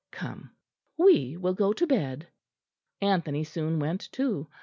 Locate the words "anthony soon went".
3.01-4.11